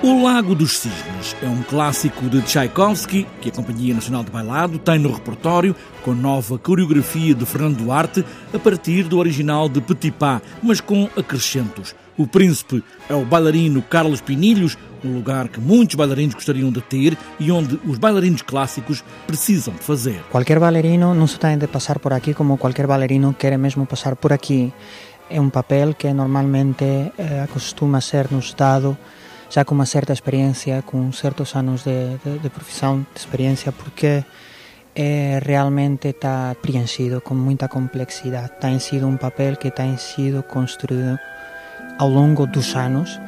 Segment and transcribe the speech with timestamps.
[0.00, 4.78] O Lago dos Cisnes é um clássico de Tchaikovsky que a Companhia Nacional de Bailado
[4.78, 5.74] tem no repertório
[6.04, 8.24] com nova coreografia de Fernando Duarte
[8.54, 11.96] a partir do original de Petit Pas, mas com acrescentos.
[12.16, 17.18] O príncipe é o bailarino Carlos Pinilhos, um lugar que muitos bailarinos gostariam de ter
[17.40, 20.22] e onde os bailarinos clássicos precisam de fazer.
[20.30, 24.14] Qualquer bailarino não só tem de passar por aqui, como qualquer bailarino quer mesmo passar
[24.14, 24.72] por aqui.
[25.28, 28.96] É um papel que normalmente eh, acostuma ser-nos dado
[29.50, 34.24] já com uma certa experiência, com certos anos de, de, de profissão, de experiência, porque
[34.94, 38.52] é, realmente está preenchido com muita complexidade.
[38.60, 41.18] Tem sido um papel que tem sido construído
[41.98, 43.20] ao longo dos anos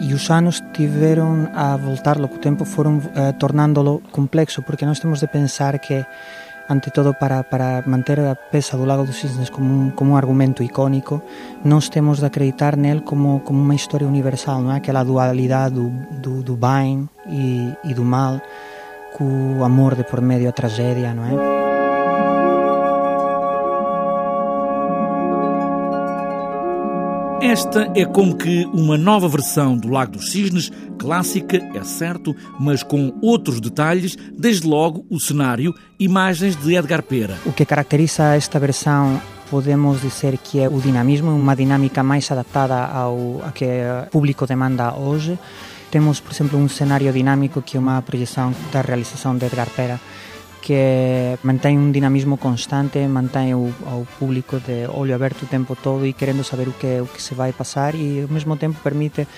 [0.00, 4.98] e os anos tiveram a voltar com o tempo, foram uh, tornando-lo complexo, porque nós
[4.98, 6.04] temos de pensar que
[6.68, 10.18] ante todo para, para manter a peça do Lago dos Cisnes como un, como un
[10.18, 11.22] argumento icónico,
[11.64, 14.80] nós temos de acreditar nel como, como unha historia universal, non é?
[14.80, 18.40] aquela dualidade do, do, do bem e, e do mal,
[19.12, 19.24] co
[19.62, 21.63] amor de por medio a tragedia, non é?
[27.44, 32.82] Esta é como que uma nova versão do Lago dos Cisnes, clássica, é certo, mas
[32.82, 37.38] com outros detalhes, desde logo o cenário, imagens de Edgar Pera.
[37.44, 39.20] O que caracteriza esta versão
[39.50, 43.66] podemos dizer que é o dinamismo, uma dinâmica mais adaptada ao a que
[44.06, 45.38] o público demanda hoje.
[45.90, 50.00] Temos, por exemplo, um cenário dinâmico que é uma projeção da realização de Edgar Pera
[50.64, 56.06] que mantém um dinamismo constante, mantém o, o público de olho aberto o tempo todo
[56.06, 59.28] e querendo saber o que, o que se vai passar e ao mesmo tempo permite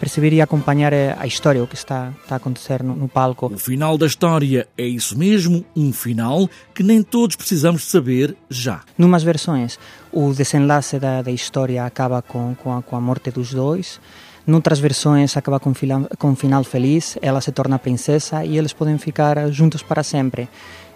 [0.00, 3.52] perceber e acompanhar a história, o que está, está a acontecer no, no, palco.
[3.52, 8.80] O final da história é isso mesmo, um final que nem todos precisamos saber já.
[8.96, 9.78] Numas versões,
[10.10, 14.00] o desenlace da, da história acaba com, com, a, com a morte dos dois,
[14.50, 19.48] Noutras versões acaba com, um final feliz, ela se torna princesa e eles podem ficar
[19.52, 20.48] juntos para sempre.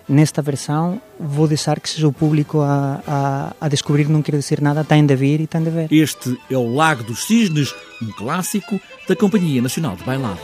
[0.09, 4.60] Nesta versão, vou deixar que seja o público a, a, a descobrir, não quero dizer
[4.60, 5.93] nada, tem de vir e tem de ver.
[5.93, 7.72] Este é o Lago dos Cisnes,
[8.03, 10.41] um clássico da Companhia Nacional de Bailado.